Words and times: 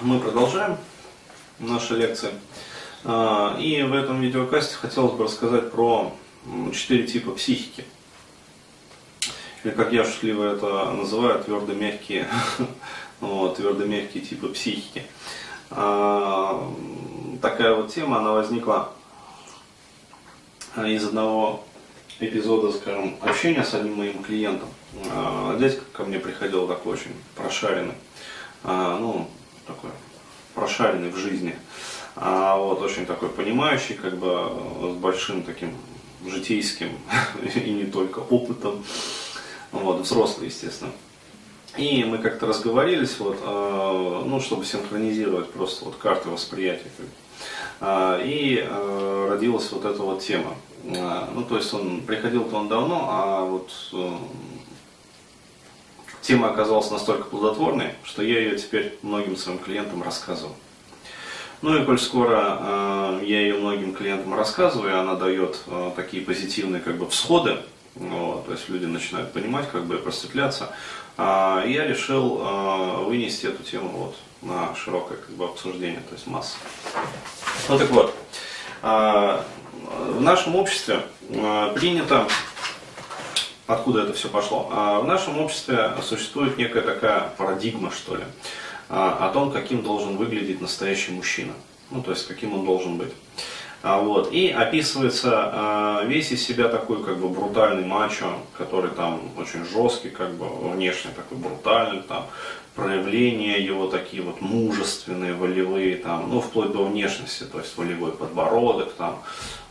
мы 0.00 0.20
продолжаем 0.20 0.76
наши 1.58 1.94
лекции. 1.94 2.30
А, 3.04 3.56
и 3.58 3.82
в 3.82 3.92
этом 3.92 4.20
видеокасте 4.20 4.76
хотелось 4.76 5.14
бы 5.14 5.24
рассказать 5.24 5.72
про 5.72 6.12
четыре 6.72 7.06
типа 7.06 7.32
психики. 7.32 7.84
Или 9.64 9.72
как 9.72 9.92
я 9.92 10.04
шутливо 10.04 10.54
это 10.54 10.92
называю, 10.92 11.42
твердо-мягкие, 11.42 12.28
вот, 13.20 13.56
твердо-мягкие 13.56 14.22
типы 14.22 14.48
психики. 14.48 15.04
А, 15.70 16.72
такая 17.42 17.74
вот 17.74 17.92
тема, 17.92 18.18
она 18.18 18.32
возникла 18.32 18.92
из 20.76 21.04
одного 21.04 21.64
эпизода, 22.20 22.72
скажем, 22.72 23.16
общения 23.20 23.64
с 23.64 23.74
одним 23.74 23.96
моим 23.96 24.22
клиентом. 24.22 24.68
А, 25.10 25.56
дядька 25.58 25.84
ко 25.92 26.04
мне 26.04 26.20
приходил 26.20 26.68
такой 26.68 26.94
очень 26.94 27.14
прошаренный, 27.34 27.94
ну, 28.62 29.28
такой 29.68 29.90
прошаренный 30.54 31.10
в 31.10 31.16
жизни, 31.16 31.54
а 32.16 32.56
вот 32.56 32.82
очень 32.82 33.06
такой 33.06 33.28
понимающий, 33.28 33.94
как 33.94 34.16
бы 34.18 34.50
с 34.82 34.96
большим 34.96 35.42
таким 35.44 35.72
житейским 36.26 36.90
и 37.54 37.70
не 37.70 37.84
только 37.84 38.18
опытом, 38.18 38.84
вот, 39.70 40.00
взрослый, 40.00 40.48
естественно. 40.48 40.90
И 41.76 42.02
мы 42.02 42.18
как-то 42.18 42.46
разговорились, 42.46 43.18
вот, 43.20 43.38
э, 43.40 44.22
ну, 44.26 44.40
чтобы 44.40 44.64
синхронизировать 44.64 45.52
просто 45.52 45.84
вот 45.84 45.96
карты 45.96 46.28
восприятия. 46.28 46.90
Э, 47.80 48.20
и 48.24 48.66
э, 48.66 49.28
родилась 49.30 49.70
вот 49.70 49.84
эта 49.84 50.02
вот 50.02 50.20
тема. 50.22 50.56
Ну, 50.84 51.42
то 51.42 51.56
есть 51.56 51.74
он 51.74 52.00
приходил-то 52.02 52.56
он 52.56 52.68
давно, 52.68 53.08
а 53.10 53.44
вот 53.44 53.70
э, 53.92 54.16
тема 56.28 56.50
оказалась 56.50 56.90
настолько 56.90 57.24
плодотворной, 57.24 57.94
что 58.04 58.22
я 58.22 58.38
ее 58.38 58.58
теперь 58.58 58.98
многим 59.00 59.34
своим 59.34 59.58
клиентам 59.58 60.02
рассказываю. 60.02 60.54
Ну 61.62 61.74
и 61.74 61.86
коль 61.86 61.98
скоро 61.98 62.58
э, 62.60 63.20
я 63.24 63.40
ее 63.40 63.54
многим 63.54 63.94
клиентам 63.94 64.34
рассказываю, 64.34 65.00
она 65.00 65.14
дает 65.14 65.58
э, 65.66 65.90
такие 65.96 66.22
позитивные 66.22 66.82
как 66.82 66.98
бы 66.98 67.08
всходы, 67.08 67.56
вот, 67.94 68.44
то 68.44 68.52
есть 68.52 68.68
люди 68.68 68.84
начинают 68.84 69.32
понимать, 69.32 69.70
как 69.70 69.86
бы 69.86 69.96
просветляться, 69.96 70.68
э, 71.16 71.62
я 71.66 71.86
решил 71.86 72.42
э, 72.42 73.04
вынести 73.04 73.46
эту 73.46 73.62
тему 73.62 73.88
вот 73.88 74.16
на 74.42 74.74
широкое 74.74 75.16
как 75.16 75.30
бы 75.30 75.46
обсуждение, 75.46 76.02
то 76.10 76.14
есть 76.14 76.26
масса. 76.26 76.58
Ну 77.70 77.78
так 77.78 77.90
вот, 77.90 78.14
э, 78.82 79.40
в 80.10 80.20
нашем 80.20 80.56
обществе 80.56 81.00
э, 81.30 81.72
принято 81.74 82.28
откуда 83.68 84.02
это 84.02 84.14
все 84.14 84.28
пошло. 84.28 84.68
А 84.72 84.98
в 84.98 85.06
нашем 85.06 85.38
обществе 85.38 85.92
существует 86.02 86.58
некая 86.58 86.82
такая 86.82 87.30
парадигма, 87.36 87.92
что 87.92 88.16
ли, 88.16 88.24
а, 88.88 89.28
о 89.28 89.32
том, 89.32 89.52
каким 89.52 89.82
должен 89.82 90.16
выглядеть 90.16 90.60
настоящий 90.60 91.12
мужчина. 91.12 91.52
Ну, 91.90 92.02
то 92.02 92.10
есть, 92.10 92.26
каким 92.26 92.54
он 92.54 92.64
должен 92.64 92.96
быть. 92.96 93.12
А, 93.82 94.00
вот. 94.00 94.32
И 94.32 94.50
описывается 94.50 96.02
весь 96.06 96.32
из 96.32 96.44
себя 96.44 96.68
такой 96.68 97.04
как 97.04 97.18
бы 97.18 97.28
брутальный 97.28 97.84
мачо, 97.84 98.26
который 98.56 98.90
там 98.90 99.20
очень 99.36 99.64
жесткий, 99.64 100.10
как 100.10 100.34
бы 100.34 100.46
внешне 100.70 101.10
такой 101.14 101.38
брутальный, 101.38 102.02
там 102.02 102.26
проявления 102.78 103.58
его 103.58 103.88
такие 103.88 104.22
вот 104.22 104.40
мужественные, 104.40 105.34
волевые, 105.34 105.96
там, 105.96 106.30
ну, 106.30 106.40
вплоть 106.40 106.70
до 106.70 106.84
внешности, 106.84 107.42
то 107.42 107.58
есть 107.58 107.76
волевой 107.76 108.12
подбородок, 108.12 108.92
там, 108.92 109.20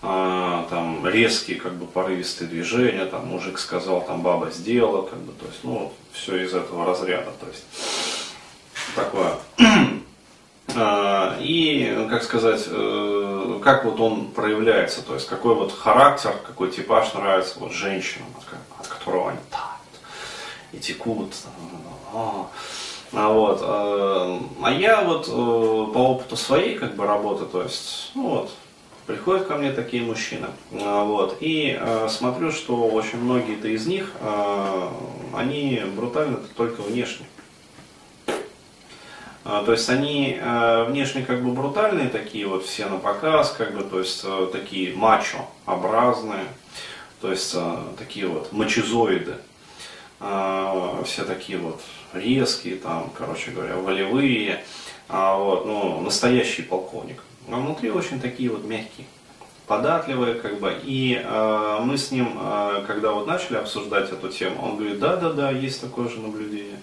э, 0.02 0.64
там 0.70 1.08
резкие, 1.08 1.58
как 1.58 1.76
бы 1.76 1.86
порывистые 1.86 2.50
движения, 2.50 3.06
там, 3.06 3.28
мужик 3.28 3.60
сказал, 3.60 4.02
там, 4.02 4.24
баба 4.24 4.52
сделала, 4.52 5.04
как 5.04 5.20
бы, 5.20 5.32
то 5.32 5.46
есть, 5.46 5.60
ну, 5.64 5.94
все 6.12 6.44
из 6.44 6.54
этого 6.54 6.86
разряда, 6.86 7.32
то 7.40 7.48
есть, 7.48 7.64
такое. 8.94 9.34
А, 10.80 11.38
и, 11.40 12.06
как 12.10 12.22
сказать, 12.24 12.66
э, 12.68 13.17
как 13.64 13.86
вот 13.86 14.00
он 14.00 14.28
проявляется, 14.32 15.02
то 15.04 15.14
есть 15.14 15.28
какой 15.28 15.56
вот 15.56 15.72
характер, 15.72 16.34
какой 16.46 16.72
типаж 16.72 17.14
нравится 17.14 17.60
вот 17.60 17.72
женщинам, 17.72 18.28
от, 18.38 18.82
от 18.82 18.88
которого 18.88 19.30
они 19.30 19.40
тают 19.50 19.78
и 20.74 20.80
текут. 20.80 21.34
А, 23.14 23.30
вот, 23.30 23.62
э, 23.62 24.40
а 24.64 24.72
я 24.72 25.02
вот 25.02 25.28
э, 25.28 25.32
по 25.32 25.98
опыту 25.98 26.36
своей 26.36 26.78
как 26.78 26.96
бы 26.96 27.06
работы, 27.06 27.46
то 27.46 27.64
есть, 27.64 28.12
ну 28.16 28.28
вот, 28.30 28.52
приходят 29.06 29.48
ко 29.48 29.56
мне 29.56 29.72
такие 29.72 30.04
мужчины, 30.04 30.48
а, 30.74 31.06
вот, 31.06 31.38
и 31.40 31.78
э, 31.80 32.08
смотрю, 32.10 32.52
что 32.52 32.76
очень 32.88 33.20
многие-то 33.20 33.70
из 33.70 33.88
них, 33.88 34.12
они 35.34 35.82
брутальны 35.96 36.38
только 36.56 36.82
внешне. 36.82 37.28
А, 39.50 39.64
то 39.64 39.72
есть 39.72 39.90
они 39.90 40.38
внешне 40.88 41.24
как 41.24 41.42
бы 41.42 41.54
брутальные, 41.54 42.10
такие 42.10 42.46
вот 42.46 42.66
все 42.66 42.88
на 42.88 42.98
показ, 42.98 43.56
как 43.58 43.74
бы, 43.74 43.82
то 43.82 44.00
есть 44.00 44.26
такие 44.52 44.94
мачо-образные, 44.94 46.48
то 47.22 47.32
есть 47.32 47.56
такие 47.98 48.28
вот 48.28 48.52
мачезоиды, 48.52 49.38
все 50.20 51.24
такие 51.26 51.60
вот 51.60 51.82
резкие, 52.12 52.76
там, 52.76 53.10
короче 53.18 53.52
говоря, 53.52 53.78
волевые, 53.78 54.66
а, 55.08 55.38
вот, 55.38 55.66
ну, 55.66 56.02
настоящий 56.02 56.64
полковник. 56.64 57.24
А 57.50 57.56
внутри 57.56 57.90
очень 57.90 58.20
такие 58.20 58.50
вот 58.50 58.66
мягкие, 58.66 59.08
податливые, 59.66 60.36
как 60.36 60.60
бы. 60.60 60.76
И 60.84 61.26
мы 61.84 61.98
с 61.98 62.12
ним, 62.12 62.38
когда 62.86 63.12
вот 63.12 63.28
начали 63.28 63.56
обсуждать 63.56 64.12
эту 64.12 64.28
тему, 64.28 64.62
он 64.62 64.76
говорит, 64.76 65.00
да-да-да, 65.00 65.52
есть 65.52 65.80
такое 65.80 66.10
же 66.10 66.20
наблюдение. 66.20 66.82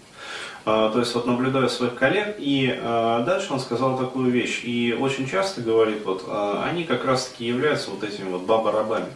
Э, 0.67 0.91
то 0.93 0.99
есть 0.99 1.15
вот 1.15 1.27
наблюдаю 1.27 1.69
своих 1.69 1.95
коллег, 1.95 2.37
и 2.39 2.75
э, 2.75 3.23
дальше 3.27 3.53
он 3.53 3.61
сказал 3.61 3.99
такую 3.99 4.31
вещь, 4.31 4.63
и 4.65 4.97
очень 4.99 5.29
часто 5.29 5.61
говорит, 5.61 6.05
вот, 6.05 6.25
э, 6.27 6.63
они 6.65 6.85
как 6.85 7.05
раз-таки 7.05 7.45
являются 7.45 7.91
вот 7.91 8.03
этими 8.03 8.31
вот 8.31 8.43
баба-рабами. 8.43 9.09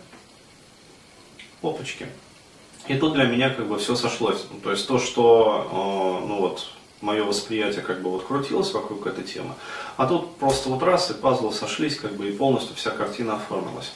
Опачки. 1.62 2.06
И 2.86 2.96
тут 2.96 3.14
для 3.14 3.24
меня 3.24 3.50
как 3.50 3.66
бы 3.66 3.78
все 3.78 3.96
сошлось. 3.96 4.44
Ну, 4.52 4.60
то 4.60 4.70
есть 4.70 4.86
то, 4.86 4.98
что, 4.98 6.22
ну 6.26 6.40
вот, 6.40 6.68
мое 7.02 7.24
восприятие 7.24 7.82
как 7.82 8.00
бы 8.00 8.10
вот 8.10 8.24
крутилось 8.24 8.72
вокруг 8.72 9.06
этой 9.06 9.24
темы, 9.24 9.54
а 9.96 10.06
тут 10.06 10.36
просто 10.36 10.70
вот 10.70 10.82
раз 10.82 11.10
и 11.10 11.14
пазлы 11.14 11.52
сошлись, 11.52 11.96
как 11.96 12.14
бы 12.14 12.28
и 12.28 12.32
полностью 12.32 12.76
вся 12.76 12.90
картина 12.90 13.34
оформилась. 13.34 13.92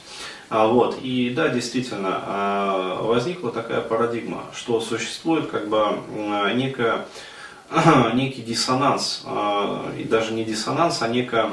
А, 0.50 0.66
вот, 0.66 0.98
и 1.00 1.30
да, 1.30 1.48
действительно, 1.48 2.22
а, 2.26 3.02
возникла 3.02 3.50
такая 3.50 3.80
парадигма, 3.80 4.44
что 4.54 4.80
существует 4.80 5.50
как 5.50 5.68
бы 5.68 5.98
некая 6.54 7.06
некий 8.14 8.42
диссонанс, 8.42 9.22
а, 9.24 9.92
и 9.98 10.04
даже 10.04 10.32
не 10.32 10.44
диссонанс, 10.44 11.02
а 11.02 11.08
некое 11.08 11.50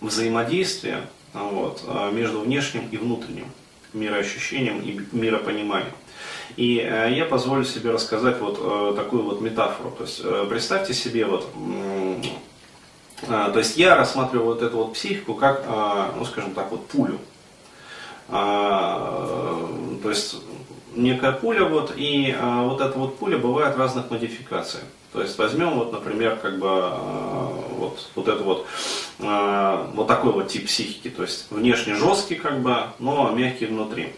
взаимодействие 0.00 1.02
вот, 1.32 1.84
между 2.12 2.40
внешним 2.40 2.88
и 2.90 2.96
внутренним 2.96 3.46
мироощущением 3.92 4.80
и 4.80 5.00
миропониманием. 5.12 5.92
И 6.56 6.78
э, 6.78 7.12
я 7.12 7.24
позволю 7.24 7.64
себе 7.64 7.90
рассказать 7.90 8.40
вот 8.40 8.58
э, 8.60 8.94
такую 8.96 9.22
вот 9.22 9.40
метафору. 9.40 9.90
То 9.92 10.04
есть 10.04 10.20
э, 10.22 10.46
представьте 10.48 10.94
себе 10.94 11.24
вот, 11.24 11.48
то 13.26 13.58
есть 13.58 13.76
я 13.76 13.96
рассматриваю 13.96 14.46
вот 14.46 14.62
эту 14.62 14.78
вот 14.78 14.94
психику 14.94 15.34
как, 15.34 15.66
ну 16.16 16.24
скажем 16.24 16.54
так, 16.54 16.70
вот 16.70 16.86
пулю. 16.86 17.18
То 18.28 20.00
есть 20.04 20.36
некая 20.94 21.32
пуля 21.32 21.64
вот, 21.64 21.92
и 21.96 22.36
вот 22.40 22.80
эта 22.80 22.98
вот 22.98 23.18
пуля 23.18 23.38
бывает 23.38 23.76
разных 23.76 24.10
модификаций. 24.10 24.80
То 25.12 25.20
есть 25.20 25.36
возьмем 25.38 25.70
вот, 25.70 25.92
например, 25.92 26.36
как 26.36 26.58
бы 26.58 26.92
вот, 27.78 28.08
вот 28.14 28.28
это 28.28 28.42
вот, 28.42 28.66
вот 29.18 30.06
такой 30.06 30.32
вот 30.32 30.48
тип 30.48 30.66
психики, 30.66 31.08
то 31.10 31.22
есть 31.22 31.46
внешне 31.50 31.94
жесткий 31.94 32.36
как 32.36 32.60
бы, 32.60 32.76
но 33.00 33.30
мягкий 33.30 33.66
внутри. 33.66 34.12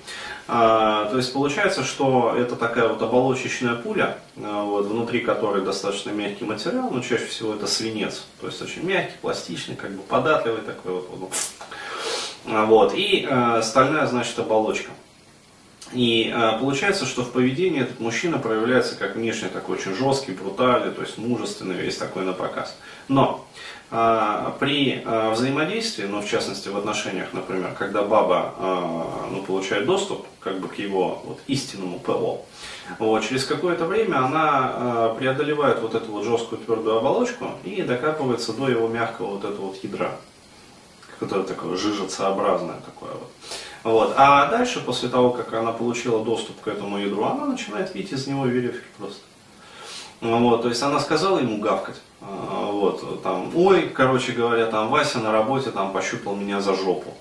А, 0.48 1.06
то 1.06 1.16
есть 1.16 1.32
получается, 1.32 1.84
что 1.84 2.34
это 2.36 2.56
такая 2.56 2.88
вот 2.88 3.00
оболочечная 3.00 3.74
пуля, 3.74 4.18
а, 4.36 4.64
вот, 4.64 4.86
внутри 4.86 5.20
которой 5.20 5.64
достаточно 5.64 6.10
мягкий 6.10 6.44
материал, 6.44 6.90
но 6.90 7.00
чаще 7.00 7.26
всего 7.26 7.54
это 7.54 7.66
свинец. 7.66 8.24
То 8.40 8.48
есть 8.48 8.60
очень 8.60 8.84
мягкий, 8.84 9.14
пластичный, 9.20 9.76
как 9.76 9.92
бы 9.92 10.02
податливый 10.02 10.62
такой 10.62 10.92
вот. 10.92 11.08
вот. 11.14 11.32
Вот. 12.44 12.94
И 12.94 13.26
э, 13.28 13.62
стальная, 13.62 14.04
значит, 14.06 14.36
оболочка. 14.38 14.90
И 15.92 16.32
э, 16.34 16.58
получается, 16.58 17.04
что 17.04 17.22
в 17.22 17.32
поведении 17.32 17.82
этот 17.82 18.00
мужчина 18.00 18.38
проявляется 18.38 18.96
как 18.96 19.16
внешне 19.16 19.48
такой 19.48 19.76
очень 19.76 19.94
жесткий, 19.94 20.32
брутальный, 20.32 20.92
то 20.92 21.02
есть 21.02 21.18
мужественный, 21.18 21.74
весь 21.74 21.96
такой 21.96 22.24
на 22.24 22.32
показ. 22.32 22.76
Но 23.08 23.46
а, 23.94 24.56
при 24.58 25.02
а, 25.04 25.32
взаимодействии, 25.32 26.06
ну, 26.06 26.22
в 26.22 26.26
частности 26.26 26.70
в 26.70 26.78
отношениях, 26.78 27.34
например, 27.34 27.74
когда 27.78 28.02
баба 28.02 28.54
а, 28.56 29.28
ну, 29.30 29.42
получает 29.42 29.84
доступ 29.84 30.26
как 30.40 30.60
бы, 30.60 30.68
к 30.68 30.78
его 30.78 31.20
вот, 31.26 31.40
истинному 31.46 31.98
ПО, 31.98 32.42
вот, 32.98 33.22
через 33.22 33.44
какое-то 33.44 33.84
время 33.84 34.24
она 34.24 35.14
преодолевает 35.18 35.80
вот 35.80 35.94
эту 35.94 36.10
вот 36.10 36.24
жесткую 36.24 36.62
твердую 36.62 36.96
оболочку 36.96 37.50
и 37.64 37.82
докапывается 37.82 38.54
до 38.54 38.70
его 38.70 38.88
мягкого 38.88 39.32
вот 39.32 39.44
этого 39.44 39.66
вот 39.66 39.84
ядра, 39.84 40.12
которое 41.20 41.44
такое 41.44 41.76
жижицеобразное 41.76 42.80
такое 42.86 43.12
вот. 43.12 43.30
Вот. 43.84 44.14
А 44.16 44.46
дальше, 44.46 44.80
после 44.80 45.08
того, 45.08 45.30
как 45.30 45.52
она 45.54 45.72
получила 45.72 46.24
доступ 46.24 46.60
к 46.60 46.68
этому 46.68 46.98
ядру, 46.98 47.24
она 47.24 47.46
начинает 47.46 47.94
видеть 47.94 48.12
из 48.12 48.26
него 48.26 48.46
веревки 48.46 48.86
просто. 48.98 49.20
Вот, 50.20 50.62
то 50.62 50.68
есть 50.68 50.80
она 50.82 51.00
сказала 51.00 51.40
ему 51.40 51.60
гавкать. 51.60 52.00
А, 52.20 52.70
вот, 52.70 53.22
там, 53.24 53.50
ой, 53.56 53.88
короче 53.88 54.30
говоря, 54.30 54.66
там 54.66 54.88
Вася 54.88 55.18
на 55.18 55.32
работе 55.32 55.72
там 55.72 55.92
пощупал 55.92 56.36
меня 56.36 56.60
за 56.60 56.74
жопу. 56.74 57.12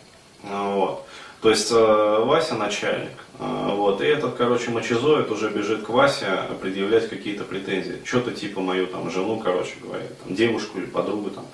А, 0.43 0.75
вот. 0.75 1.05
То 1.41 1.49
есть 1.49 1.71
э, 1.71 2.23
Вася 2.23 2.55
начальник. 2.55 3.17
Э, 3.39 3.73
вот, 3.73 4.01
и 4.01 4.05
этот, 4.05 4.35
короче, 4.35 4.69
мочезоид 4.69 5.31
уже 5.31 5.49
бежит 5.49 5.83
к 5.83 5.89
Васе 5.89 6.43
предъявлять 6.61 7.09
какие-то 7.09 7.43
претензии. 7.43 7.99
Что-то 8.05 8.31
типа 8.31 8.61
мою 8.61 8.85
там 8.85 9.09
жену, 9.09 9.39
короче 9.39 9.73
говоря, 9.81 10.05
там, 10.23 10.35
девушку 10.35 10.77
или 10.77 10.85
подругу 10.85 11.31
там 11.31 11.45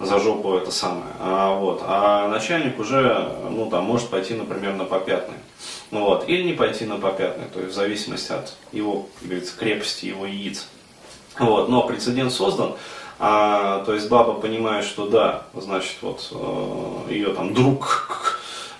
за 0.00 0.18
жопу 0.18 0.54
это 0.54 0.70
самое. 0.70 1.12
А, 1.20 1.54
вот, 1.54 1.82
а 1.84 2.28
начальник 2.28 2.78
уже, 2.78 3.28
ну 3.50 3.68
там, 3.70 3.84
может 3.84 4.08
пойти, 4.08 4.34
например, 4.34 4.74
на 4.74 4.84
попятный. 4.84 5.36
Вот, 5.90 6.28
или 6.28 6.42
не 6.42 6.54
пойти 6.54 6.86
на 6.86 6.96
попятный, 6.96 7.46
то 7.52 7.60
есть 7.60 7.72
в 7.72 7.74
зависимости 7.74 8.32
от 8.32 8.56
его, 8.72 9.06
как 9.18 9.28
говорится, 9.28 9.56
крепости 9.56 10.06
его 10.06 10.26
яиц. 10.26 10.66
Вот, 11.38 11.68
но 11.68 11.86
прецедент 11.86 12.32
создан, 12.32 12.74
а, 13.18 13.84
то 13.84 13.94
есть 13.94 14.08
баба 14.08 14.34
понимает, 14.34 14.84
что 14.84 15.06
да, 15.06 15.44
значит, 15.54 15.96
вот 16.00 16.28
э, 16.32 17.12
ее 17.12 17.32
там 17.32 17.54
друг 17.54 18.33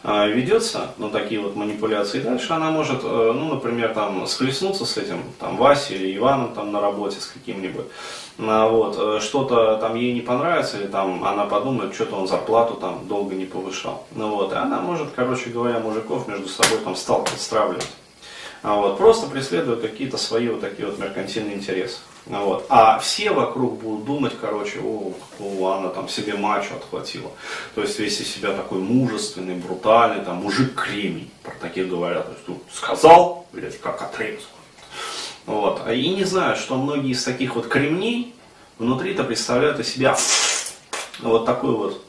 ведется 0.05 0.91
на 0.99 1.09
такие 1.09 1.41
вот 1.41 1.57
манипуляции, 1.57 2.21
дальше 2.21 2.53
она 2.53 2.71
может, 2.71 3.01
э, 3.03 3.33
ну, 3.35 3.55
например, 3.55 3.95
там 3.95 4.27
схлестнуться 4.27 4.85
с 4.85 4.99
этим, 4.99 5.23
там, 5.41 5.57
Васей 5.57 5.97
или 5.97 6.19
Иваном 6.19 6.53
там 6.53 6.73
на 6.73 6.81
работе 6.81 7.21
с 7.21 7.27
каким-нибудь, 7.27 7.87
а, 8.39 8.69
вот, 8.69 8.97
э, 8.99 9.21
что-то 9.21 9.79
там 9.79 9.95
ей 9.95 10.13
не 10.13 10.21
понравится, 10.21 10.77
или 10.77 10.89
там 10.89 11.25
она 11.25 11.47
подумает, 11.47 11.95
что-то 11.95 12.17
он 12.17 12.29
зарплату 12.29 12.75
там 12.75 13.09
долго 13.09 13.35
не 13.35 13.47
повышал, 13.47 14.05
ну 14.15 14.29
вот, 14.29 14.53
и 14.53 14.57
она 14.57 14.79
может, 14.81 15.09
короче 15.17 15.49
говоря, 15.49 15.79
мужиков 15.79 16.29
между 16.29 16.49
собой 16.49 16.79
там 16.85 16.97
сталкивать, 16.97 17.41
стравливать. 17.41 17.89
А 18.65 18.77
вот, 18.77 18.97
просто 18.97 19.27
преследуя 19.27 19.77
какие-то 19.77 20.17
свои 20.17 20.49
вот 20.49 20.63
такие 20.63 20.89
вот 20.89 20.99
меркантильные 20.99 21.55
интересы. 21.55 21.99
Вот. 22.25 22.65
А 22.71 22.99
все 22.99 23.31
вокруг 23.31 23.79
будут 23.83 24.07
думать, 24.07 24.33
короче, 24.41 24.81
о, 24.81 25.13
о, 25.39 25.73
она 25.73 25.91
там 25.91 26.09
себе 26.09 26.33
мачо 26.33 26.77
отхватила. 26.77 27.31
То 27.75 27.83
есть 27.83 27.99
весь 27.99 28.19
из 28.23 28.35
себя 28.35 28.55
такой 28.55 28.79
мужественный, 28.79 29.55
брутальный, 29.57 30.25
там, 30.25 30.37
мужик 30.37 30.75
кремень, 30.83 31.31
про 31.43 31.53
таких 31.61 31.91
говорят. 31.91 32.25
То 32.25 32.33
есть, 32.33 32.49
ну, 32.49 32.61
сказал, 32.73 33.47
блядь, 33.53 33.79
как 33.79 34.01
отрезал. 34.01 34.49
Вот. 35.45 35.83
А 35.85 35.93
И 35.93 36.09
не 36.09 36.25
знаю, 36.25 36.57
что 36.57 36.77
многие 36.77 37.11
из 37.11 37.23
таких 37.23 37.57
вот 37.57 37.69
кремней 37.69 38.35
внутри-то 38.79 39.25
представляют 39.25 39.79
из 39.79 39.89
себя 39.89 40.17
вот 41.21 41.45
такую 41.45 41.77
вот 41.77 42.03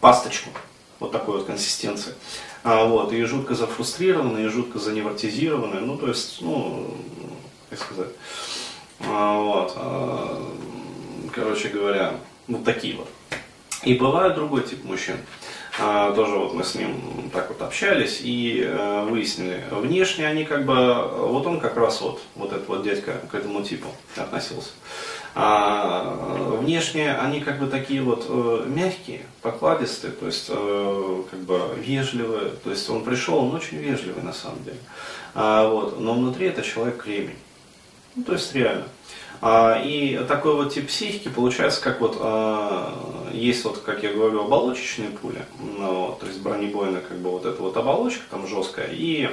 пасточку, 0.00 0.48
вот 0.98 1.12
такой 1.12 1.36
вот 1.36 1.46
консистенции. 1.46 2.14
А, 2.62 2.84
вот, 2.84 3.12
и 3.12 3.22
жутко 3.24 3.54
зафрустрированные, 3.54 4.46
и 4.46 4.50
жутко 4.50 4.78
заневротизированные, 4.78 5.80
ну, 5.80 5.96
то 5.96 6.08
есть, 6.08 6.42
ну, 6.42 6.94
как 7.70 7.78
сказать, 7.78 8.08
а, 9.00 9.38
вот. 9.38 9.72
А, 9.76 10.46
короче 11.32 11.68
говоря, 11.68 12.14
вот 12.48 12.64
такие 12.64 12.96
вот. 12.96 13.08
И 13.84 13.94
бывает 13.94 14.34
другой 14.34 14.62
тип 14.62 14.84
мужчин. 14.84 15.16
А, 15.78 16.12
тоже 16.12 16.36
вот 16.36 16.52
мы 16.52 16.64
с 16.64 16.74
ним 16.74 17.30
так 17.32 17.48
вот 17.48 17.62
общались 17.62 18.20
и 18.22 18.62
э, 18.66 19.04
выяснили, 19.08 19.64
внешне 19.70 20.26
они 20.26 20.44
как 20.44 20.66
бы, 20.66 20.74
вот 20.74 21.46
он 21.46 21.60
как 21.60 21.76
раз 21.76 22.00
вот, 22.00 22.20
вот 22.34 22.52
этот 22.52 22.68
вот 22.68 22.82
дядька 22.82 23.14
к 23.30 23.34
этому 23.34 23.62
типу 23.62 23.88
относился. 24.16 24.70
А 25.34 26.56
внешне 26.60 27.14
они 27.14 27.40
как 27.40 27.60
бы 27.60 27.66
такие 27.66 28.02
вот 28.02 28.26
э, 28.28 28.64
мягкие, 28.66 29.20
покладистые, 29.42 30.12
то 30.12 30.26
есть 30.26 30.46
э, 30.48 31.22
как 31.30 31.40
бы 31.40 31.60
вежливые. 31.76 32.50
То 32.64 32.70
есть 32.70 32.88
он 32.90 33.04
пришел, 33.04 33.38
он 33.38 33.54
очень 33.54 33.78
вежливый 33.78 34.22
на 34.22 34.32
самом 34.32 34.62
деле. 34.64 34.78
А, 35.34 35.68
вот, 35.68 36.00
но 36.00 36.14
внутри 36.14 36.46
это 36.48 36.62
человек 36.62 37.02
кремень. 37.02 37.38
Ну, 38.16 38.24
то 38.24 38.32
есть 38.32 38.54
реально. 38.54 38.84
А, 39.40 39.80
и 39.82 40.18
такой 40.28 40.54
вот 40.54 40.74
тип 40.74 40.88
психики 40.88 41.28
получается, 41.28 41.80
как 41.80 42.00
вот 42.00 42.18
а, 42.20 43.30
есть 43.32 43.64
вот, 43.64 43.78
как 43.78 44.02
я 44.02 44.12
говорю, 44.12 44.44
оболочечные 44.44 45.10
пули, 45.10 45.44
ну, 45.78 46.16
то 46.20 46.26
есть 46.26 46.40
бронебойная 46.40 47.00
как 47.00 47.18
бы 47.18 47.30
вот 47.30 47.46
эта 47.46 47.62
вот 47.62 47.76
оболочка 47.76 48.22
там 48.30 48.46
жесткая 48.46 48.88
и, 48.90 49.30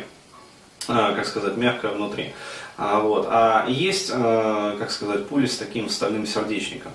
как 0.88 1.26
сказать, 1.26 1.58
мягкая 1.58 1.92
внутри. 1.92 2.34
А, 2.78 3.00
вот. 3.00 3.28
а 3.30 3.66
есть, 3.68 4.12
а, 4.14 4.78
как 4.78 4.92
сказать, 4.92 5.28
пули 5.28 5.48
с 5.48 5.58
таким 5.58 5.90
стальным 5.90 6.26
сердечником. 6.26 6.92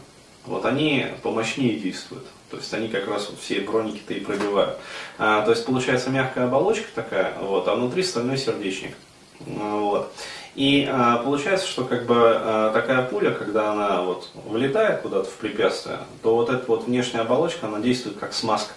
Вот 0.47 0.65
они 0.65 1.07
помощнее 1.23 1.77
действуют. 1.77 2.27
То 2.51 2.59
есть 2.59 2.73
они 2.75 2.89
как 2.89 3.09
раз 3.09 3.31
вот 3.31 3.41
все 3.41 3.61
броники-то 3.61 4.13
и 4.15 4.21
пробивают. 4.21 4.79
А, 5.19 5.43
то 5.43 5.51
есть 5.51 5.65
получается 5.65 6.11
мягкая 6.11 6.45
оболочка 6.45 6.87
такая, 6.95 7.35
вот, 7.41 7.67
а 7.67 7.75
внутри 7.75 8.03
стальной 8.03 8.37
сердечник. 8.37 8.95
Вот. 9.41 10.13
И 10.55 10.87
а, 10.91 11.17
получается, 11.19 11.67
что 11.67 11.85
как 11.85 12.05
бы 12.07 12.15
а, 12.19 12.71
такая 12.73 13.03
пуля, 13.03 13.31
когда 13.31 13.73
она 13.73 14.03
вот 14.03 14.29
влетает 14.35 15.01
куда-то 15.01 15.31
в 15.31 15.35
препятствие, 15.35 15.99
то 16.23 16.35
вот 16.37 16.51
эта 16.51 16.65
вот 16.67 16.85
внешняя 16.85 17.21
оболочка, 17.21 17.67
она 17.67 17.81
действует 17.81 18.19
как 18.19 18.35
смазка. 18.35 18.75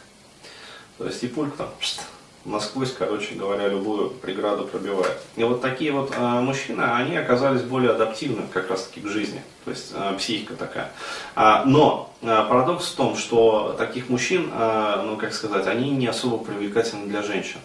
То 0.97 1.05
есть 1.05 1.21
и 1.23 1.27
пулька 1.27 1.57
там 1.57 1.69
насквозь, 2.45 2.93
короче 2.93 3.35
говоря, 3.35 3.67
любую 3.67 4.11
преграду 4.11 4.65
пробивает. 4.65 5.17
И 5.35 5.43
вот 5.43 5.61
такие 5.61 5.91
вот 5.91 6.13
а, 6.15 6.41
мужчины, 6.41 6.81
они 6.81 7.17
оказались 7.17 7.63
более 7.63 7.91
адаптивны 7.91 8.43
как 8.53 8.69
раз 8.69 8.83
таки 8.83 9.01
к 9.01 9.07
жизни. 9.07 9.41
То 9.65 9.71
есть 9.71 9.91
а, 9.93 10.13
психика 10.13 10.53
такая. 10.55 10.91
А, 11.35 11.65
но 11.65 12.13
а, 12.21 12.45
парадокс 12.45 12.87
в 12.91 12.95
том, 12.95 13.15
что 13.17 13.75
таких 13.77 14.09
мужчин, 14.09 14.49
а, 14.53 15.03
ну 15.03 15.17
как 15.17 15.33
сказать, 15.33 15.67
они 15.67 15.89
не 15.89 16.07
особо 16.07 16.37
привлекательны 16.37 17.07
для 17.07 17.21
женщин. 17.21 17.59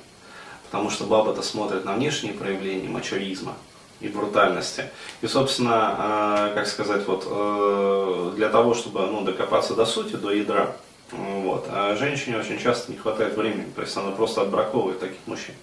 Потому 0.70 0.90
что 0.90 1.04
баба-то 1.04 1.42
смотрит 1.42 1.84
на 1.84 1.94
внешние 1.94 2.32
проявления 2.32 2.88
мачоризма 2.88 3.54
и 4.00 4.08
брутальности. 4.08 4.84
И, 5.20 5.26
собственно, 5.26 6.50
э, 6.50 6.54
как 6.54 6.66
сказать, 6.66 7.06
вот 7.06 7.26
э, 7.28 8.32
для 8.36 8.48
того, 8.48 8.74
чтобы 8.74 9.00
ну, 9.00 9.22
докопаться 9.22 9.74
до 9.74 9.84
сути, 9.84 10.16
до 10.16 10.30
ядра, 10.30 10.76
вот, 11.12 11.66
а 11.70 11.96
женщине 11.96 12.38
очень 12.38 12.58
часто 12.58 12.92
не 12.92 12.98
хватает 12.98 13.36
времени, 13.36 13.66
то 13.74 13.82
есть 13.82 13.96
она 13.96 14.10
просто 14.10 14.42
отбраковывает 14.42 15.00
таких 15.00 15.18
мужчин. 15.26 15.54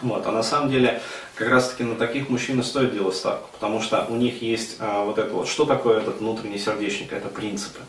Вот. 0.00 0.26
А 0.26 0.32
на 0.32 0.42
самом 0.42 0.70
деле, 0.70 1.00
как 1.36 1.48
раз 1.48 1.70
таки 1.70 1.84
на 1.84 1.94
таких 1.94 2.28
мужчин 2.28 2.58
и 2.60 2.62
стоит 2.62 2.92
делать 2.92 3.14
ставку, 3.14 3.48
потому 3.52 3.80
что 3.80 4.04
у 4.08 4.16
них 4.16 4.42
есть 4.42 4.76
а, 4.80 5.04
вот 5.04 5.18
это 5.18 5.32
вот, 5.32 5.48
что 5.48 5.64
такое 5.64 6.00
этот 6.00 6.18
внутренний 6.18 6.58
сердечник, 6.58 7.12
это 7.12 7.28
принципы. 7.28 7.80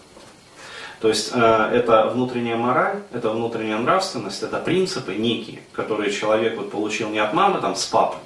То 0.99 1.07
есть 1.07 1.31
а, 1.33 1.71
это 1.71 2.07
внутренняя 2.09 2.55
мораль, 2.55 3.01
это 3.11 3.31
внутренняя 3.31 3.77
нравственность, 3.77 4.43
это 4.43 4.59
принципы 4.59 5.15
некие, 5.15 5.61
которые 5.71 6.11
человек 6.11 6.57
вот 6.57 6.71
получил 6.71 7.09
не 7.09 7.19
от 7.19 7.33
мамы, 7.33 7.61
там, 7.61 7.75
с 7.75 7.85
папой, 7.85 8.19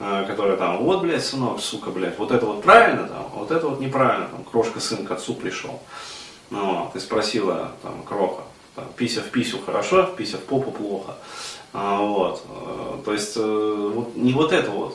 Э, 0.00 0.24
которая 0.28 0.56
там, 0.56 0.78
вот, 0.78 1.02
блядь, 1.02 1.24
сынок, 1.24 1.60
сука, 1.60 1.90
блядь, 1.90 2.16
вот 2.18 2.30
это 2.30 2.46
вот 2.46 2.62
правильно 2.62 3.08
там, 3.08 3.26
вот 3.34 3.50
это 3.50 3.66
вот 3.66 3.80
неправильно, 3.80 4.28
там, 4.28 4.44
крошка 4.44 4.78
сын 4.78 5.04
к 5.04 5.10
отцу 5.10 5.34
пришел. 5.34 5.80
Ну, 6.50 6.90
ты 6.92 7.00
спросила, 7.00 7.72
там, 7.82 8.02
кроха, 8.02 8.42
там, 8.74 8.86
пися 8.96 9.20
в 9.20 9.30
писю 9.30 9.58
хорошо, 9.66 10.04
пися 10.16 10.36
в 10.36 10.40
попу 10.40 10.70
плохо. 10.70 11.14
А, 11.72 12.00
вот. 12.00 12.42
Э, 12.48 12.98
то 13.04 13.12
есть 13.12 13.36
э, 13.36 13.90
вот, 13.94 14.16
не 14.16 14.32
вот 14.32 14.52
это 14.52 14.70
вот 14.70 14.94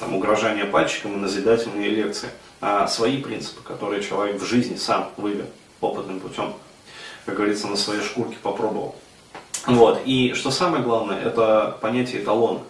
там, 0.00 0.14
угрожание 0.14 0.64
пальчиком 0.64 1.14
и 1.14 1.16
назидательные 1.16 1.90
лекции, 1.90 2.28
а 2.60 2.86
свои 2.88 3.22
принципы, 3.22 3.62
которые 3.62 4.02
человек 4.02 4.40
в 4.40 4.44
жизни 4.44 4.76
сам 4.76 5.10
вывел 5.16 5.46
опытным 5.80 6.20
путем, 6.20 6.54
как 7.26 7.36
говорится, 7.36 7.68
на 7.68 7.76
своей 7.76 8.02
шкурке 8.02 8.36
попробовал. 8.42 8.96
Вот. 9.66 10.00
И 10.04 10.34
что 10.34 10.50
самое 10.50 10.82
главное, 10.82 11.20
это 11.20 11.78
понятие 11.80 12.22
эталона. 12.22 12.60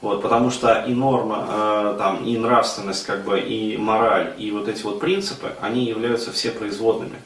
Вот, 0.00 0.22
потому 0.22 0.50
что 0.50 0.84
и 0.86 0.94
норма, 0.94 1.46
э, 1.48 1.94
там, 1.98 2.24
и 2.24 2.36
нравственность, 2.36 3.04
как 3.04 3.24
бы, 3.24 3.40
и 3.40 3.76
мораль, 3.76 4.32
и 4.38 4.50
вот 4.52 4.68
эти 4.68 4.82
вот 4.84 5.00
принципы, 5.00 5.54
они 5.60 5.86
являются 5.86 6.30
все 6.30 6.52
производными 6.52 7.20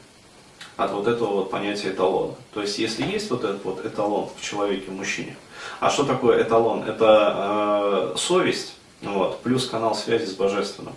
от 0.75 0.91
вот 0.91 1.07
этого 1.07 1.35
вот 1.35 1.51
понятия 1.51 1.89
эталона. 1.89 2.33
То 2.51 2.61
есть, 2.61 2.79
если 2.79 3.03
есть 3.03 3.29
вот 3.29 3.43
этот 3.43 3.63
вот 3.63 3.85
эталон 3.85 4.27
в 4.35 4.41
человеке, 4.41 4.89
в 4.89 4.95
мужчине, 4.95 5.35
а 5.79 5.91
что 5.91 6.03
такое 6.03 6.41
эталон? 6.41 6.83
Это 6.83 8.13
э, 8.15 8.17
совесть, 8.17 8.73
вот, 9.03 9.41
плюс 9.41 9.67
канал 9.67 9.93
связи 9.93 10.25
с 10.25 10.33
божественным. 10.33 10.95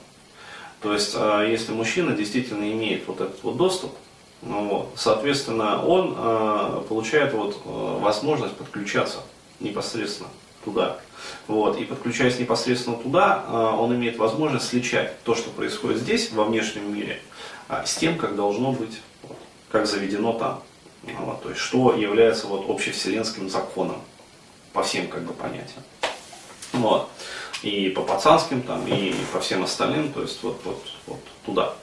То 0.80 0.95
есть, 0.95 1.14
э, 1.14 1.47
если 1.50 1.73
мужчина 1.73 2.12
действительно 2.12 2.73
имеет 2.73 3.06
вот 3.06 3.21
этот 3.21 3.42
вот 3.42 3.59
доступ, 3.59 3.92
ну, 4.40 4.68
вот, 4.68 4.88
соответственно, 4.97 5.85
он 5.85 6.14
э, 6.16 6.83
получает 6.88 7.35
вот, 7.35 7.61
э, 7.66 7.99
возможность 8.00 8.54
подключаться 8.54 9.18
непосредственно 9.61 10.30
туда. 10.66 10.99
Вот, 11.46 11.80
и 11.80 11.85
подключаясь 11.85 12.38
непосредственно 12.38 12.96
туда, 12.96 13.44
а, 13.46 13.76
он 13.76 13.94
имеет 13.94 14.18
возможность 14.18 14.68
сличать 14.68 15.23
то, 15.23 15.35
что 15.35 15.49
происходит 15.50 15.99
здесь, 15.99 16.32
во 16.32 16.44
внешнем 16.44 16.92
мире, 16.92 17.23
а, 17.68 17.87
с 17.87 17.94
тем, 17.94 18.18
как 18.18 18.35
должно 18.35 18.73
быть, 18.73 19.00
как 19.70 19.87
заведено 19.87 20.32
там. 20.32 20.62
Вот, 21.20 21.42
то 21.42 21.50
есть, 21.50 21.61
что 21.61 21.94
является 21.94 22.49
вот, 22.49 22.68
общевселенским 22.68 23.49
законом 23.49 24.00
по 24.73 24.82
всем 24.82 25.06
как 25.06 25.23
бы, 25.23 25.32
понятиям. 25.32 25.82
Вот. 26.73 27.08
И 27.62 27.88
по 27.90 28.02
пацанским, 28.02 28.61
там, 28.62 28.87
и 28.88 29.14
по 29.32 29.40
всем 29.40 29.62
остальным, 29.62 30.12
то 30.12 30.23
есть 30.23 30.42
вот, 30.42 30.61
вот, 30.64 30.82
вот 31.06 31.20
туда. 31.46 31.75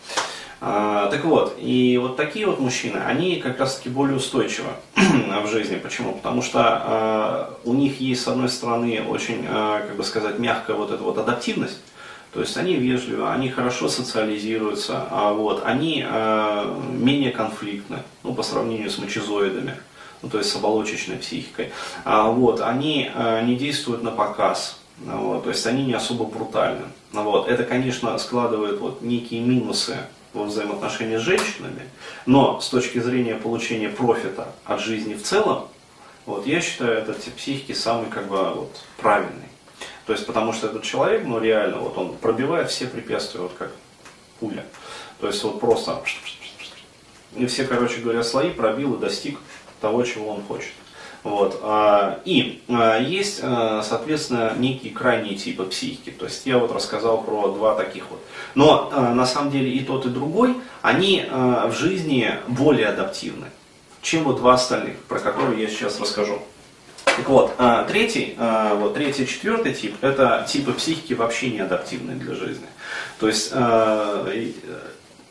А, 0.65 1.09
так 1.09 1.25
вот, 1.25 1.57
и 1.59 1.99
вот 2.01 2.15
такие 2.15 2.45
вот 2.45 2.61
мужчины, 2.61 2.95
они 2.95 3.35
как 3.35 3.59
раз 3.59 3.75
таки 3.75 3.89
более 3.89 4.15
устойчивы 4.15 4.69
в 4.95 5.47
жизни. 5.49 5.75
Почему? 5.75 6.13
Потому 6.13 6.41
что 6.41 6.59
а, 6.63 7.59
у 7.65 7.73
них 7.73 7.99
есть, 7.99 8.23
с 8.23 8.29
одной 8.29 8.47
стороны, 8.47 9.03
очень, 9.05 9.45
а, 9.45 9.81
как 9.85 9.97
бы 9.97 10.05
сказать, 10.05 10.39
мягкая 10.39 10.77
вот 10.77 10.91
эта 10.91 11.03
вот 11.03 11.17
адаптивность, 11.17 11.79
То 12.33 12.39
есть 12.39 12.55
они 12.55 12.75
вежливы, 12.75 13.29
они 13.29 13.49
хорошо 13.49 13.89
социализируются, 13.89 15.05
а 15.11 15.33
вот, 15.33 15.63
они 15.65 16.05
э, 16.09 16.75
менее 16.91 17.31
конфликтны, 17.31 17.97
ну, 18.23 18.33
по 18.33 18.41
сравнению 18.41 18.89
с 18.89 18.97
мочезоидами, 18.97 19.75
ну, 20.21 20.29
то 20.29 20.37
есть 20.37 20.49
с 20.49 20.55
оболочечной 20.55 21.17
психикой. 21.17 21.71
А, 22.05 22.29
вот, 22.29 22.61
они 22.61 23.11
э, 23.13 23.41
не 23.43 23.57
действуют 23.57 24.01
на 24.01 24.11
показ, 24.11 24.79
вот, 24.97 25.43
то 25.43 25.49
есть 25.49 25.67
они 25.67 25.83
не 25.83 25.93
особо 25.93 26.23
брутальны. 26.23 26.85
Вот. 27.11 27.49
Это, 27.49 27.65
конечно, 27.65 28.17
складывает 28.17 28.79
вот 28.79 29.01
некие 29.01 29.41
минусы 29.41 29.97
во 30.33 30.45
взаимоотношении 30.45 31.17
с 31.17 31.21
женщинами, 31.21 31.89
но 32.25 32.59
с 32.59 32.69
точки 32.69 32.99
зрения 32.99 33.35
получения 33.35 33.89
профита 33.89 34.53
от 34.65 34.81
жизни 34.81 35.13
в 35.13 35.23
целом, 35.23 35.67
вот, 36.25 36.47
я 36.47 36.61
считаю 36.61 36.97
этот 36.97 37.21
тип 37.21 37.35
психики 37.35 37.73
самый 37.73 38.09
как 38.09 38.27
бы 38.27 38.37
вот, 38.37 38.81
правильный. 38.97 39.49
То 40.05 40.13
есть, 40.13 40.25
потому 40.25 40.53
что 40.53 40.67
этот 40.67 40.83
человек, 40.83 41.23
ну 41.25 41.39
реально, 41.39 41.77
вот 41.79 41.97
он 41.97 42.15
пробивает 42.17 42.69
все 42.69 42.87
препятствия, 42.87 43.41
вот 43.41 43.53
как 43.57 43.71
пуля. 44.39 44.65
То 45.19 45.27
есть, 45.27 45.43
вот 45.43 45.59
просто, 45.59 46.01
и 47.35 47.45
все, 47.45 47.65
короче 47.65 48.01
говоря, 48.01 48.23
слои 48.23 48.49
пробил 48.51 48.95
и 48.95 48.99
достиг 48.99 49.39
того, 49.81 50.03
чего 50.03 50.29
он 50.33 50.43
хочет. 50.43 50.73
Вот. 51.23 51.59
А, 51.63 52.19
и 52.25 52.61
а, 52.67 52.99
есть, 52.99 53.39
а, 53.41 53.81
соответственно, 53.81 54.53
некие 54.57 54.93
крайние 54.93 55.35
типы 55.35 55.63
психики. 55.63 56.09
То 56.11 56.25
есть 56.25 56.45
я 56.45 56.57
вот 56.57 56.71
рассказал 56.71 57.21
про 57.23 57.47
два 57.53 57.75
таких 57.75 58.09
вот. 58.09 58.21
Но 58.55 58.91
на 58.91 59.25
самом 59.25 59.51
деле 59.51 59.71
и 59.71 59.79
тот, 59.83 60.05
и 60.05 60.09
другой, 60.09 60.55
они 60.81 61.25
в 61.31 61.71
жизни 61.71 62.31
более 62.47 62.87
адаптивны, 62.87 63.47
чем 64.01 64.25
вот 64.25 64.37
два 64.37 64.53
остальных, 64.53 64.97
про 65.05 65.19
которые 65.19 65.61
я 65.61 65.67
сейчас 65.67 65.99
расскажу. 65.99 66.39
Так 67.05 67.27
вот, 67.29 67.53
третий, 67.87 68.35
вот 68.75 68.93
третий, 68.93 69.25
четвертый 69.25 69.73
тип, 69.73 69.95
это 70.01 70.45
типы 70.47 70.73
психики 70.73 71.13
вообще 71.13 71.49
не 71.49 71.61
адаптивные 71.61 72.17
для 72.17 72.35
жизни. 72.35 72.67
То 73.19 73.27
есть, 73.27 73.51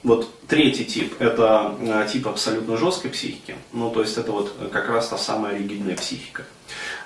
вот 0.02 0.28
третий 0.48 0.84
тип, 0.84 1.14
это 1.20 2.06
тип 2.10 2.26
абсолютно 2.26 2.76
жесткой 2.76 3.10
психики, 3.10 3.56
ну 3.72 3.90
то 3.90 4.00
есть 4.00 4.18
это 4.18 4.32
вот 4.32 4.52
как 4.72 4.88
раз 4.88 5.08
та 5.08 5.16
самая 5.16 5.56
ригидная 5.56 5.96
психика. 5.96 6.44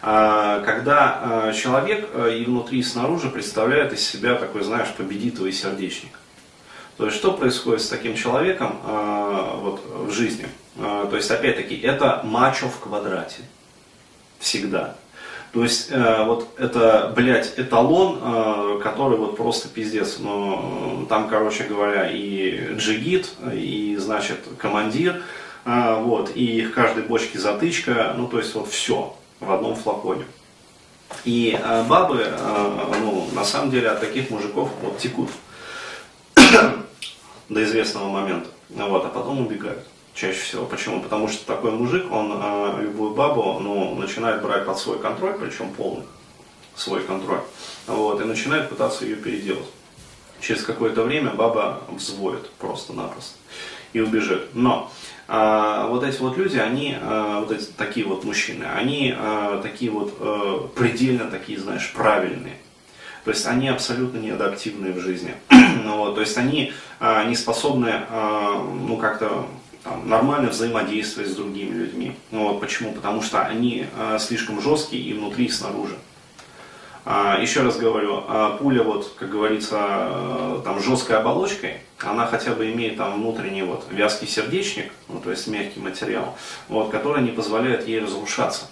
Когда 0.01 1.53
человек 1.55 2.09
и 2.33 2.45
внутри, 2.45 2.79
и 2.79 2.83
снаружи 2.83 3.29
представляет 3.29 3.93
из 3.93 4.07
себя 4.07 4.35
такой, 4.37 4.63
знаешь, 4.63 4.89
победитовый 4.97 5.53
сердечник. 5.53 6.19
То 6.97 7.07
есть 7.07 7.19
что 7.19 7.33
происходит 7.33 7.83
с 7.83 7.89
таким 7.89 8.15
человеком 8.15 8.79
вот, 8.83 9.83
в 9.85 10.11
жизни? 10.13 10.49
То 10.77 11.13
есть 11.15 11.31
опять-таки 11.31 11.77
это 11.77 12.23
мачо 12.25 12.69
в 12.69 12.79
квадрате 12.81 13.43
всегда. 14.39 14.97
То 15.57 15.63
есть, 15.63 15.91
э, 15.91 16.25
вот 16.27 16.51
это, 16.59 17.15
блядь, 17.17 17.55
эталон, 17.57 18.21
э, 18.21 18.81
который 18.83 19.17
вот 19.17 19.39
просто 19.39 19.69
пиздец. 19.69 20.19
Но 20.19 21.01
э, 21.03 21.09
там, 21.09 21.31
короче 21.31 21.65
говоря, 21.65 22.11
и 22.11 22.75
джигит, 22.75 23.31
и, 23.55 23.97
значит, 23.99 24.41
командир, 24.59 25.23
э, 25.65 26.01
вот, 26.03 26.31
и 26.35 26.61
в 26.61 26.75
каждой 26.75 27.05
бочке 27.05 27.39
затычка, 27.39 28.13
ну, 28.19 28.29
то 28.29 28.37
есть, 28.37 28.55
вот 28.55 28.69
все 28.69 29.17
в 29.41 29.51
одном 29.51 29.77
флаконе. 29.77 30.27
И 31.25 31.59
э, 31.59 31.85
бабы, 31.85 32.19
э, 32.27 32.95
ну, 33.01 33.27
на 33.33 33.43
самом 33.47 33.71
деле, 33.71 33.89
от 33.89 34.01
таких 34.01 34.29
мужиков 34.29 34.69
вот 34.83 34.99
текут 34.99 35.31
до 37.49 37.65
известного 37.65 38.11
момента, 38.11 38.51
вот, 38.69 39.07
а 39.07 39.09
потом 39.09 39.47
убегают 39.47 39.87
чаще 40.17 40.41
всего. 40.41 40.65
Почему? 40.65 41.01
Потому 41.01 41.29
что 41.29 41.47
такой 41.47 41.71
мужик, 41.71 42.11
он 42.11 42.33
э, 42.33 42.83
любую 42.83 43.15
бабу 43.15 43.61
ну, 43.61 43.95
начинает 43.95 44.43
брать 44.43 44.65
под 44.65 44.79
свой 44.79 44.99
контроль, 44.99 45.35
причем 45.39 45.71
полный 45.73 46.05
свой 46.75 47.03
контроль, 47.03 47.41
вот, 47.87 48.21
и 48.21 48.25
начинает 48.25 48.69
пытаться 48.69 49.05
ее 49.05 49.17
переделать. 49.17 49.69
Через 50.41 50.63
какое-то 50.63 51.03
время 51.03 51.31
баба 51.31 51.83
взвоет 51.89 52.51
просто-напросто 52.53 53.39
и 53.93 54.01
убежит. 54.01 54.55
Но 54.55 54.91
э, 55.29 55.87
вот 55.89 56.05
эти 56.05 56.21
вот 56.21 56.37
люди, 56.37 56.59
они, 56.59 56.97
э, 57.01 57.39
вот 57.41 57.51
эти 57.53 57.67
такие 57.77 58.07
вот 58.07 58.25
мужчины, 58.25 58.65
они 58.65 59.15
э, 59.17 59.61
такие 59.63 59.91
вот 59.91 60.15
э, 60.19 60.61
предельно 60.75 61.31
такие, 61.31 61.59
знаешь, 61.59 61.93
правильные. 61.95 62.57
То 63.25 63.31
есть 63.31 63.47
они 63.47 63.69
абсолютно 63.69 64.19
неадаптивные 64.19 64.93
в 64.93 65.01
жизни. 65.01 65.35
ну, 65.51 65.99
вот, 65.99 66.15
то 66.15 66.21
есть 66.21 66.37
они 66.37 66.73
э, 67.01 67.25
не 67.29 67.35
способны 67.35 68.03
э, 68.09 68.61
ну, 68.87 68.99
как-то 68.99 69.47
там, 69.87 70.09
нормально 70.09 70.51
взаимодействовать 70.51 71.31
с 71.31 71.37
другими 71.37 71.73
людьми. 71.73 72.17
Ну, 72.33 72.49
вот 72.49 72.61
почему? 72.61 72.93
Потому 72.93 73.23
что 73.23 73.43
они 73.43 73.87
э, 73.97 74.19
слишком 74.19 74.61
жесткие 74.61 75.03
и 75.03 75.13
внутри, 75.13 75.45
и 75.45 75.49
снаружи. 75.49 75.97
А, 77.05 77.39
еще 77.41 77.63
раз 77.63 77.77
говорю, 77.77 78.25
а 78.27 78.57
пуля, 78.57 78.83
вот, 78.83 79.15
как 79.17 79.31
говорится, 79.31 79.77
э, 79.79 80.61
там, 80.65 80.83
жесткой 80.83 81.19
оболочкой, 81.19 81.77
она 82.01 82.27
хотя 82.27 82.51
бы 82.53 82.69
имеет 82.73 82.97
там 82.97 83.15
внутренний 83.15 83.63
вот, 83.63 83.87
вязкий 83.91 84.27
сердечник, 84.27 84.91
ну, 85.09 85.21
то 85.21 85.31
есть 85.31 85.47
мягкий 85.47 85.79
материал, 85.79 86.37
вот, 86.69 86.91
который 86.91 87.23
не 87.23 87.31
позволяет 87.31 87.87
ей 87.87 88.01
разрушаться 88.01 88.67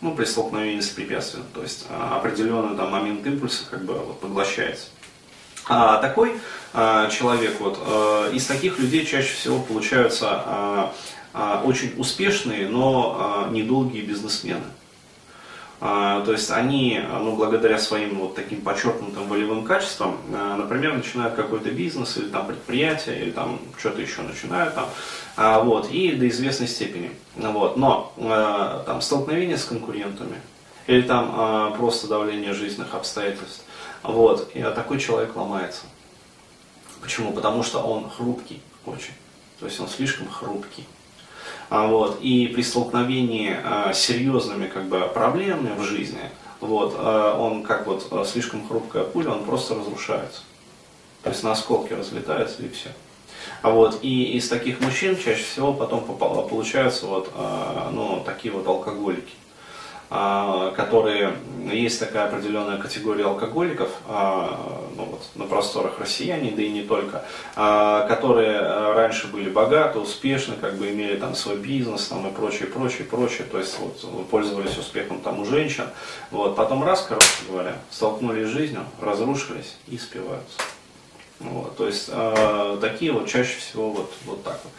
ну, 0.00 0.14
при 0.14 0.26
столкновении 0.26 0.78
с 0.78 0.90
препятствием. 0.90 1.44
То 1.52 1.62
есть 1.62 1.86
а, 1.90 2.18
определенный 2.18 2.76
там, 2.76 2.92
момент 2.92 3.26
импульса 3.26 3.64
как 3.68 3.84
бы 3.84 3.94
вот, 3.94 4.20
поглощается. 4.20 4.86
А 5.68 5.96
такой 5.96 6.38
человек, 7.10 7.58
вот, 7.60 7.78
а, 7.80 8.30
из 8.30 8.46
таких 8.46 8.78
людей 8.78 9.06
чаще 9.06 9.32
всего 9.32 9.60
получаются 9.60 10.26
а, 10.30 10.92
а, 11.32 11.62
очень 11.64 11.94
успешные, 11.96 12.68
но 12.68 13.16
а, 13.18 13.50
недолгие 13.50 14.02
бизнесмены. 14.02 14.64
А, 15.78 16.22
то 16.24 16.32
есть 16.32 16.50
они, 16.50 17.00
ну, 17.20 17.36
благодаря 17.36 17.78
своим 17.78 18.18
вот 18.18 18.34
таким 18.34 18.62
подчеркнутым 18.62 19.28
волевым 19.28 19.64
качествам, 19.64 20.16
а, 20.34 20.56
например, 20.56 20.94
начинают 20.94 21.34
какой-то 21.34 21.70
бизнес 21.70 22.16
или 22.16 22.28
там 22.28 22.46
предприятие, 22.46 23.20
или 23.20 23.30
там 23.30 23.58
что-то 23.78 24.00
еще 24.00 24.22
начинают 24.22 24.74
там, 24.74 24.88
а, 25.36 25.60
вот, 25.60 25.90
и 25.90 26.12
до 26.12 26.28
известной 26.28 26.68
степени. 26.68 27.10
Вот, 27.36 27.76
но 27.76 28.12
а, 28.18 28.84
там 28.86 29.02
столкновение 29.02 29.58
с 29.58 29.64
конкурентами, 29.64 30.40
или 30.86 31.02
там 31.02 31.34
а, 31.36 31.70
просто 31.72 32.06
давление 32.06 32.54
жизненных 32.54 32.94
обстоятельств, 32.94 33.62
вот, 34.02 34.50
и 34.54 34.62
такой 34.62 34.98
человек 34.98 35.36
ломается. 35.36 35.82
Почему? 37.06 37.32
Потому 37.32 37.62
что 37.62 37.78
он 37.78 38.10
хрупкий 38.10 38.60
очень. 38.84 39.12
То 39.60 39.66
есть 39.66 39.78
он 39.78 39.86
слишком 39.86 40.28
хрупкий. 40.28 40.84
А, 41.70 41.86
вот, 41.86 42.18
и 42.20 42.48
при 42.48 42.62
столкновении 42.62 43.56
а, 43.62 43.92
с 43.92 44.00
серьезными 44.00 44.66
как 44.66 44.86
бы, 44.86 45.08
проблемами 45.14 45.72
в 45.78 45.84
жизни, 45.84 46.32
вот, 46.60 46.96
а, 46.98 47.38
он 47.38 47.62
как 47.62 47.86
вот 47.86 48.08
а, 48.10 48.24
слишком 48.24 48.66
хрупкая 48.66 49.04
пуля, 49.04 49.30
он 49.30 49.44
просто 49.44 49.76
разрушается. 49.76 50.42
То 51.22 51.30
есть 51.30 51.44
на 51.44 51.52
осколки 51.52 51.92
разлетается 51.92 52.64
и 52.64 52.70
все. 52.70 52.90
А 53.62 53.70
вот, 53.70 54.00
и 54.02 54.32
из 54.36 54.48
таких 54.48 54.80
мужчин 54.80 55.16
чаще 55.16 55.44
всего 55.44 55.72
потом 55.72 56.02
получаются 56.02 57.06
вот, 57.06 57.32
ну, 57.92 58.20
такие 58.26 58.52
вот 58.52 58.66
алкоголики. 58.66 59.34
А, 60.08 60.70
которые, 60.76 61.34
есть 61.64 61.98
такая 61.98 62.26
определенная 62.26 62.78
категория 62.78 63.24
алкоголиков, 63.24 63.90
а, 64.06 64.84
ну 64.96 65.04
вот, 65.04 65.22
на 65.34 65.46
просторах 65.46 65.98
россияне, 65.98 66.52
да 66.52 66.62
и 66.62 66.68
не 66.68 66.82
только, 66.82 67.24
а, 67.56 68.06
которые 68.06 68.60
раньше 68.92 69.26
были 69.26 69.50
богаты, 69.50 69.98
успешны, 69.98 70.54
как 70.60 70.74
бы 70.76 70.90
имели 70.90 71.16
там 71.16 71.34
свой 71.34 71.56
бизнес 71.56 72.06
там, 72.06 72.24
и 72.28 72.30
прочее, 72.30 72.68
прочее, 72.68 73.04
прочее, 73.04 73.48
то 73.50 73.58
есть 73.58 73.76
вот, 73.80 74.28
пользовались 74.30 74.78
успехом 74.78 75.20
там 75.20 75.40
у 75.40 75.44
женщин, 75.44 75.86
вот, 76.30 76.54
потом 76.54 76.84
раз, 76.84 77.04
короче 77.08 77.26
говоря, 77.48 77.74
столкнулись 77.90 78.46
с 78.46 78.50
жизнью, 78.50 78.84
разрушились 79.00 79.76
и 79.88 79.98
спиваются. 79.98 80.58
Вот, 81.40 81.76
то 81.76 81.86
есть 81.86 82.08
э, 82.10 82.78
такие 82.80 83.12
вот 83.12 83.28
чаще 83.28 83.58
всего 83.58 83.90
вот, 83.90 84.10
вот 84.24 84.42
так 84.42 84.58
вот. 84.64 84.72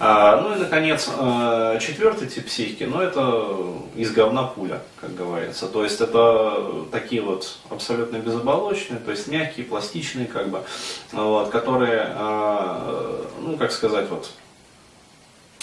А, 0.00 0.40
ну 0.40 0.54
и, 0.54 0.58
наконец, 0.60 1.10
э, 1.12 1.78
четвертый 1.80 2.28
тип 2.28 2.46
психики, 2.46 2.84
ну 2.84 3.00
это 3.00 3.74
из 3.96 4.12
говна 4.12 4.44
пуля, 4.44 4.80
как 5.00 5.14
говорится. 5.16 5.66
То 5.66 5.82
есть 5.82 6.00
это 6.00 6.86
такие 6.92 7.20
вот 7.20 7.58
абсолютно 7.68 8.18
безоболочные, 8.18 9.00
то 9.00 9.10
есть 9.10 9.26
мягкие, 9.26 9.66
пластичные, 9.66 10.26
как 10.26 10.50
бы, 10.50 10.62
вот, 11.10 11.50
которые, 11.50 12.14
э, 12.14 13.24
ну 13.40 13.56
как 13.56 13.72
сказать, 13.72 14.08
вот, 14.08 14.30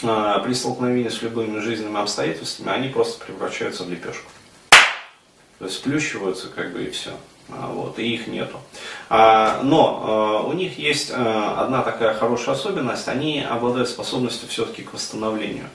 э, 0.04 0.40
при 0.44 0.54
столкновении 0.54 1.10
с 1.10 1.22
любыми 1.22 1.60
жизненными 1.60 2.02
обстоятельствами, 2.02 2.72
они 2.72 2.90
просто 2.90 3.24
превращаются 3.24 3.86
в 3.86 3.90
лепешку. 3.90 4.30
То 5.60 5.66
есть 5.66 5.78
сплющиваются, 5.78 6.50
как 6.50 6.74
бы, 6.74 6.84
и 6.84 6.90
все. 6.90 7.12
А, 7.50 7.72
вот, 7.72 8.00
и 8.00 8.14
их 8.14 8.28
нету. 8.28 8.58
А, 9.10 9.62
но 9.62 10.04
а, 10.04 10.48
у 10.48 10.54
них 10.54 10.80
есть 10.80 11.12
одна 11.12 11.84
такая 11.84 12.16
хорошая 12.16 12.56
особенность, 12.56 13.08
они 13.08 13.42
обладают 13.42 13.88
способностью 13.90 14.50
все-таки 14.50 14.84
к 14.84 14.94
восстановлению. 14.94 15.70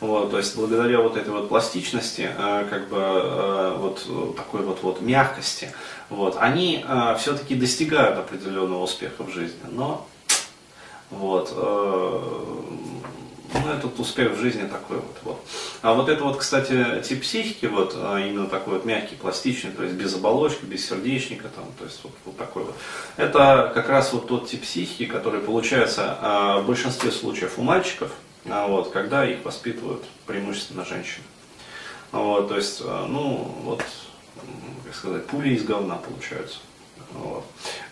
Вот, 0.00 0.32
то 0.32 0.38
есть 0.38 0.56
благодаря 0.56 1.00
вот 1.00 1.16
этой 1.16 1.30
вот 1.30 1.48
пластичности, 1.48 2.28
как 2.36 2.88
бы 2.88 3.76
вот 3.78 4.04
такой 4.36 4.62
вот, 4.62 4.82
вот 4.82 5.00
мягкости, 5.00 5.70
вот, 6.10 6.36
они 6.40 6.84
все-таки 7.20 7.54
достигают 7.54 8.18
определенного 8.18 8.82
успеха 8.82 9.22
в 9.22 9.30
жизни. 9.30 9.60
Но 9.70 10.08
вот, 11.10 11.56
ну, 13.54 13.72
этот 13.72 13.98
успех 13.98 14.32
в 14.32 14.40
жизни 14.40 14.66
такой 14.66 14.96
вот. 14.96 15.16
вот. 15.22 15.46
А 15.82 15.94
вот 15.94 16.08
это 16.08 16.24
вот, 16.24 16.38
кстати, 16.38 17.02
тип 17.02 17.22
психики, 17.22 17.66
вот 17.66 17.94
а, 17.96 18.18
именно 18.18 18.46
такой 18.46 18.74
вот 18.74 18.84
мягкий, 18.84 19.16
пластичный, 19.16 19.72
то 19.72 19.82
есть 19.82 19.94
без 19.94 20.14
оболочки, 20.14 20.64
без 20.64 20.86
сердечника, 20.86 21.48
там, 21.48 21.64
то 21.78 21.84
есть 21.84 22.00
вот, 22.02 22.12
вот 22.24 22.36
такой 22.36 22.64
вот. 22.64 22.74
Это 23.16 23.70
как 23.74 23.88
раз 23.88 24.12
вот 24.12 24.26
тот 24.28 24.48
тип 24.48 24.62
психики, 24.62 25.06
который 25.06 25.40
получается 25.40 26.16
а, 26.20 26.60
в 26.60 26.66
большинстве 26.66 27.10
случаев 27.10 27.58
у 27.58 27.62
мальчиков, 27.62 28.12
а, 28.46 28.66
вот, 28.66 28.90
когда 28.90 29.26
их 29.26 29.44
воспитывают 29.44 30.02
преимущественно 30.26 30.84
женщины. 30.84 31.24
Вот, 32.10 32.48
то 32.48 32.56
есть, 32.56 32.82
ну, 32.82 33.56
вот, 33.62 33.82
как 34.84 34.94
сказать, 34.94 35.26
пули 35.26 35.54
из 35.54 35.64
говна 35.64 35.96
получаются. 35.96 36.58
Вот. 37.14 37.44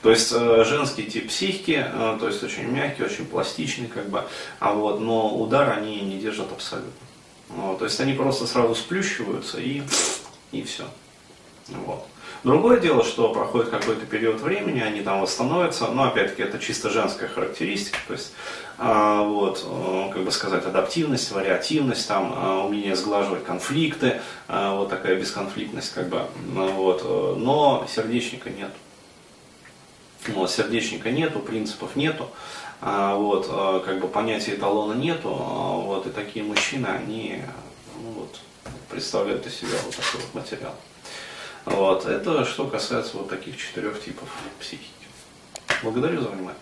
То 0.03 0.11
есть 0.11 0.33
э, 0.35 0.65
женский 0.65 1.05
тип 1.05 1.29
психики, 1.29 1.85
э, 1.87 2.17
то 2.19 2.27
есть 2.27 2.43
очень 2.43 2.67
мягкий, 2.69 3.03
очень 3.03 3.27
пластичный, 3.27 3.87
как 3.87 4.09
бы, 4.09 4.25
а 4.59 4.73
вот, 4.73 5.01
но 5.01 5.37
удар 5.37 5.71
они 5.71 6.01
не 6.01 6.19
держат 6.19 6.53
абсолютно. 6.53 6.93
Вот. 7.49 7.79
То 7.81 7.85
есть 7.85 8.01
они 8.01 8.15
просто 8.15 8.47
сразу 8.47 8.75
сплющиваются 8.75 9.61
и, 9.61 9.83
и 10.53 10.63
все. 10.63 10.85
Вот. 11.69 12.07
Другое 12.45 12.81
дело, 12.81 13.05
что 13.05 13.31
проходит 13.35 13.69
какой-то 13.69 14.07
период 14.07 14.41
времени, 14.41 14.81
они 14.81 15.03
там 15.03 15.21
восстановятся, 15.21 15.89
но 15.89 16.05
опять-таки 16.05 16.43
это 16.43 16.59
чисто 16.59 16.89
женская 16.89 17.29
характеристика, 17.29 17.99
то 18.07 18.15
есть 18.15 18.33
а, 18.79 19.23
вот, 19.25 19.63
э, 19.69 20.11
как 20.15 20.25
бы 20.25 20.31
сказать, 20.31 20.65
адаптивность, 20.65 21.31
вариативность, 21.33 22.09
там, 22.09 22.65
умение 22.65 22.97
сглаживать 22.97 23.45
конфликты, 23.45 24.23
а, 24.49 24.75
вот 24.75 24.89
такая 24.89 25.17
бесконфликтность, 25.17 25.93
как 25.93 26.09
бы, 26.09 26.23
вот, 26.55 27.05
но 27.39 27.87
сердечника 27.95 28.49
нет. 28.49 28.71
Вот, 30.29 30.51
сердечника 30.51 31.11
нету, 31.11 31.39
принципов 31.41 31.97
нету, 31.97 32.29
а, 32.81 33.15
вот, 33.15 33.47
а, 33.49 33.81
как 33.81 34.01
бы 34.01 34.09
понятия 34.09 34.55
эталона 34.55 34.93
нету, 34.93 35.35
а, 35.35 35.77
вот, 35.77 36.07
и 36.07 36.11
такие 36.11 36.45
мужчины, 36.45 36.87
они 36.87 37.43
ну, 38.03 38.11
вот, 38.11 38.41
представляют 38.91 39.47
из 39.47 39.57
себя 39.57 39.79
вот 39.85 39.97
такой 39.97 40.21
вот 40.21 40.35
материал. 40.35 40.75
Вот, 41.65 42.07
это 42.07 42.45
что 42.45 42.67
касается 42.67 43.17
вот 43.17 43.29
таких 43.29 43.57
четырех 43.57 44.03
типов 44.03 44.29
психики. 44.59 44.91
Благодарю 45.83 46.21
за 46.21 46.29
внимание. 46.29 46.61